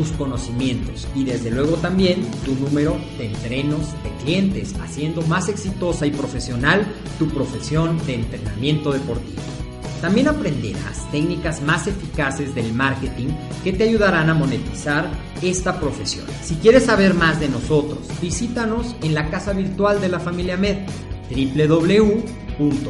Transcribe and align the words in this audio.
tus 0.00 0.12
conocimientos 0.12 1.06
y 1.14 1.24
desde 1.24 1.50
luego 1.50 1.76
también 1.76 2.26
tu 2.46 2.54
número 2.54 2.96
de 3.18 3.26
entrenos 3.26 3.92
de 4.02 4.10
clientes, 4.24 4.74
haciendo 4.80 5.20
más 5.22 5.50
exitosa 5.50 6.06
y 6.06 6.10
profesional 6.10 6.86
tu 7.18 7.28
profesión 7.28 7.98
de 8.06 8.14
entrenamiento 8.14 8.92
deportivo. 8.92 9.42
También 10.00 10.28
aprenderás 10.28 11.06
técnicas 11.10 11.60
más 11.60 11.86
eficaces 11.86 12.54
del 12.54 12.72
marketing 12.72 13.28
que 13.62 13.74
te 13.74 13.84
ayudarán 13.84 14.30
a 14.30 14.34
monetizar 14.34 15.10
esta 15.42 15.78
profesión. 15.78 16.24
Si 16.42 16.54
quieres 16.54 16.86
saber 16.86 17.12
más 17.12 17.38
de 17.38 17.50
nosotros, 17.50 17.98
visítanos 18.22 18.96
en 19.02 19.12
la 19.12 19.28
casa 19.28 19.52
virtual 19.52 20.00
de 20.00 20.08
la 20.08 20.18
familia 20.18 20.56
Med, 20.56 20.78
www.amedweb. 21.28 22.88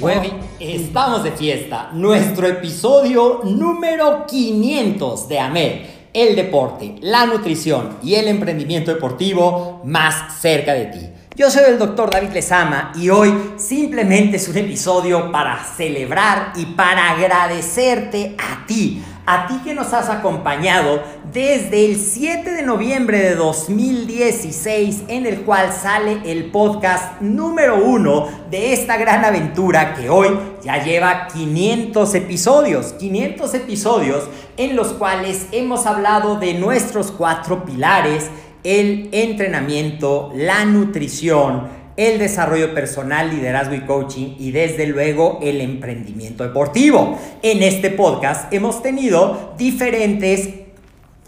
Hoy 0.00 0.32
estamos 0.60 1.24
de 1.24 1.32
fiesta, 1.32 1.90
nuestro 1.92 2.46
episodio 2.46 3.40
número 3.42 4.24
500 4.28 5.28
de 5.28 5.40
AMED, 5.40 5.93
el 6.14 6.36
deporte, 6.36 6.94
la 7.00 7.26
nutrición 7.26 7.98
y 8.02 8.14
el 8.14 8.28
emprendimiento 8.28 8.94
deportivo 8.94 9.82
más 9.84 10.40
cerca 10.40 10.72
de 10.72 10.86
ti. 10.86 11.10
Yo 11.36 11.50
soy 11.50 11.64
el 11.66 11.80
doctor 11.80 12.10
David 12.10 12.30
Lezama 12.32 12.92
y 12.94 13.10
hoy 13.10 13.34
simplemente 13.56 14.36
es 14.36 14.48
un 14.48 14.56
episodio 14.56 15.32
para 15.32 15.58
celebrar 15.64 16.52
y 16.54 16.64
para 16.66 17.10
agradecerte 17.10 18.36
a 18.38 18.64
ti, 18.64 19.02
a 19.26 19.46
ti 19.46 19.54
que 19.64 19.74
nos 19.74 19.92
has 19.92 20.10
acompañado 20.10 21.02
desde 21.32 21.86
el 21.86 21.96
7 21.96 22.50
de 22.50 22.62
noviembre 22.62 23.18
de 23.18 23.34
2016 23.34 25.04
en 25.08 25.26
el 25.26 25.40
cual 25.42 25.72
sale 25.72 26.20
el 26.24 26.50
podcast 26.50 27.20
número 27.20 27.82
uno 27.82 28.28
de 28.50 28.72
esta 28.72 28.96
gran 28.98 29.24
aventura 29.24 29.94
que 29.94 30.10
hoy 30.10 30.28
ya 30.62 30.82
lleva 30.84 31.28
500 31.28 32.14
episodios, 32.14 32.92
500 32.94 33.54
episodios 33.54 34.28
en 34.56 34.76
los 34.76 34.88
cuales 34.88 35.46
hemos 35.52 35.86
hablado 35.86 36.36
de 36.36 36.54
nuestros 36.54 37.10
cuatro 37.10 37.64
pilares, 37.64 38.28
el 38.62 39.08
entrenamiento, 39.12 40.32
la 40.34 40.64
nutrición, 40.64 41.83
el 41.96 42.18
desarrollo 42.18 42.74
personal, 42.74 43.30
liderazgo 43.30 43.74
y 43.74 43.80
coaching 43.80 44.36
y 44.38 44.50
desde 44.50 44.86
luego 44.86 45.38
el 45.42 45.60
emprendimiento 45.60 46.44
deportivo. 46.44 47.18
En 47.42 47.62
este 47.62 47.90
podcast 47.90 48.52
hemos 48.52 48.82
tenido 48.82 49.54
diferentes 49.56 50.64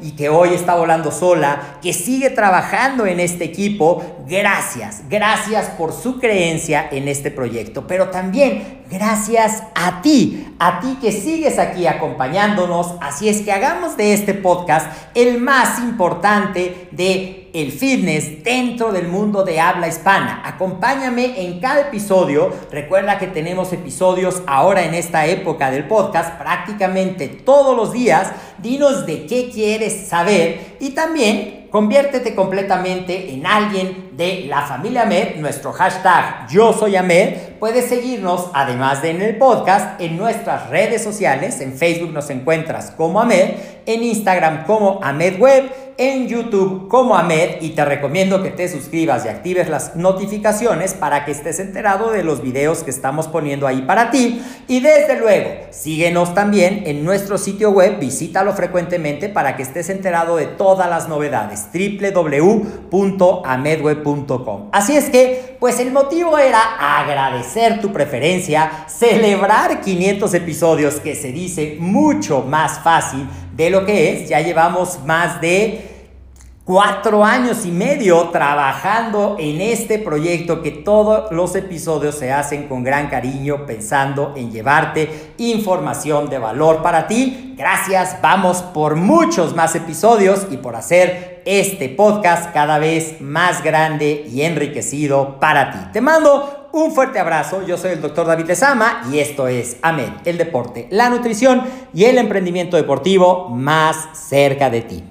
y 0.00 0.12
que 0.12 0.28
hoy 0.28 0.54
está 0.54 0.74
volando 0.76 1.10
sola, 1.10 1.78
que 1.82 1.92
sigue 1.92 2.30
trabajando 2.30 3.06
en 3.06 3.20
este 3.20 3.44
equipo, 3.44 4.02
gracias, 4.28 5.02
gracias 5.08 5.66
por 5.70 5.92
su 5.92 6.18
creencia 6.18 6.88
en 6.90 7.08
este 7.08 7.30
proyecto, 7.30 7.86
pero 7.86 8.10
también 8.10 8.82
gracias 8.90 9.62
a 9.74 10.02
ti, 10.02 10.54
a 10.58 10.80
ti 10.80 10.98
que 11.00 11.12
sigues 11.12 11.58
aquí 11.58 11.86
acompañándonos, 11.86 12.94
así 13.00 13.28
es 13.28 13.42
que 13.42 13.52
hagamos 13.52 13.96
de 13.96 14.12
este 14.12 14.34
podcast 14.34 14.86
el 15.14 15.40
más 15.40 15.78
importante 15.78 16.88
de 16.92 17.39
el 17.52 17.72
fitness 17.72 18.42
dentro 18.42 18.92
del 18.92 19.08
mundo 19.08 19.44
de 19.44 19.60
habla 19.60 19.88
hispana. 19.88 20.42
Acompáñame 20.44 21.44
en 21.44 21.60
cada 21.60 21.82
episodio. 21.82 22.52
Recuerda 22.70 23.18
que 23.18 23.26
tenemos 23.26 23.72
episodios 23.72 24.42
ahora 24.46 24.84
en 24.84 24.94
esta 24.94 25.26
época 25.26 25.70
del 25.70 25.88
podcast 25.88 26.38
prácticamente 26.38 27.28
todos 27.28 27.76
los 27.76 27.92
días. 27.92 28.32
Dinos 28.58 29.06
de 29.06 29.26
qué 29.26 29.50
quieres 29.50 30.08
saber 30.08 30.76
y 30.80 30.90
también 30.90 31.60
Conviértete 31.70 32.34
completamente 32.34 33.32
en 33.32 33.46
alguien 33.46 34.10
de 34.16 34.46
la 34.48 34.62
familia 34.62 35.02
Ahmed. 35.02 35.36
Nuestro 35.36 35.72
hashtag 35.72 36.48
Yo 36.48 36.72
Soy 36.72 36.96
Ahmed. 36.96 37.36
Puedes 37.60 37.88
seguirnos, 37.88 38.50
además 38.54 39.02
de 39.02 39.10
en 39.10 39.22
el 39.22 39.38
podcast, 39.38 40.00
en 40.00 40.16
nuestras 40.16 40.68
redes 40.68 41.04
sociales. 41.04 41.60
En 41.60 41.74
Facebook 41.74 42.12
nos 42.12 42.28
encuentras 42.30 42.90
como 42.90 43.20
Ahmed, 43.20 43.50
en 43.86 44.02
Instagram 44.02 44.64
como 44.64 44.98
Ahmed 45.00 45.38
Web, 45.38 45.89
en 45.98 46.28
YouTube 46.28 46.88
como 46.88 47.16
Ahmed. 47.16 47.60
Y 47.60 47.70
te 47.70 47.84
recomiendo 47.84 48.42
que 48.42 48.50
te 48.50 48.68
suscribas 48.68 49.24
y 49.24 49.28
actives 49.28 49.68
las 49.68 49.96
notificaciones 49.96 50.94
para 50.94 51.24
que 51.24 51.32
estés 51.32 51.60
enterado 51.60 52.10
de 52.10 52.22
los 52.22 52.42
videos 52.42 52.82
que 52.82 52.90
estamos 52.90 53.28
poniendo 53.28 53.66
ahí 53.66 53.82
para 53.82 54.10
ti. 54.10 54.42
Y 54.68 54.80
desde 54.80 55.18
luego, 55.18 55.50
síguenos 55.70 56.34
también 56.34 56.84
en 56.86 57.04
nuestro 57.04 57.38
sitio 57.38 57.70
web. 57.70 57.98
Visítalo 57.98 58.52
frecuentemente 58.52 59.28
para 59.28 59.56
que 59.56 59.62
estés 59.62 59.90
enterado 59.90 60.36
de 60.36 60.46
todas 60.46 60.88
las 60.88 61.08
novedades 61.08 61.68
www.amedweb.com. 61.72 64.68
Así 64.72 64.96
es 64.96 65.10
que, 65.10 65.49
pues 65.60 65.78
el 65.78 65.92
motivo 65.92 66.38
era 66.38 66.98
agradecer 66.98 67.82
tu 67.82 67.92
preferencia, 67.92 68.86
celebrar 68.88 69.82
500 69.82 70.32
episodios 70.32 70.94
que 71.00 71.14
se 71.14 71.32
dice 71.32 71.76
mucho 71.78 72.40
más 72.40 72.80
fácil 72.80 73.28
de 73.54 73.68
lo 73.68 73.84
que 73.84 74.14
es. 74.14 74.28
Ya 74.30 74.40
llevamos 74.40 75.00
más 75.04 75.38
de 75.42 75.89
cuatro 76.70 77.24
años 77.24 77.66
y 77.66 77.72
medio 77.72 78.28
trabajando 78.28 79.34
en 79.40 79.60
este 79.60 79.98
proyecto 79.98 80.62
que 80.62 80.70
todos 80.70 81.32
los 81.32 81.56
episodios 81.56 82.14
se 82.14 82.30
hacen 82.30 82.68
con 82.68 82.84
gran 82.84 83.08
cariño 83.08 83.66
pensando 83.66 84.34
en 84.36 84.52
llevarte 84.52 85.32
información 85.38 86.30
de 86.30 86.38
valor 86.38 86.80
para 86.80 87.08
ti. 87.08 87.56
Gracias, 87.58 88.18
vamos 88.22 88.62
por 88.62 88.94
muchos 88.94 89.56
más 89.56 89.74
episodios 89.74 90.46
y 90.48 90.58
por 90.58 90.76
hacer 90.76 91.42
este 91.44 91.88
podcast 91.88 92.52
cada 92.54 92.78
vez 92.78 93.20
más 93.20 93.64
grande 93.64 94.24
y 94.30 94.42
enriquecido 94.42 95.40
para 95.40 95.72
ti. 95.72 95.78
Te 95.92 96.00
mando 96.00 96.68
un 96.70 96.92
fuerte 96.92 97.18
abrazo, 97.18 97.66
yo 97.66 97.76
soy 97.78 97.94
el 97.94 98.00
doctor 98.00 98.28
David 98.28 98.46
Lezama 98.46 99.08
y 99.10 99.18
esto 99.18 99.48
es 99.48 99.76
AMED, 99.82 100.12
el 100.24 100.38
deporte, 100.38 100.86
la 100.92 101.10
nutrición 101.10 101.64
y 101.92 102.04
el 102.04 102.16
emprendimiento 102.16 102.76
deportivo 102.76 103.48
más 103.48 103.96
cerca 104.12 104.70
de 104.70 104.82
ti. 104.82 105.09